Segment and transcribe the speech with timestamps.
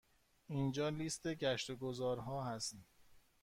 [0.47, 2.75] اینجا لیست گشت و گذار ها است.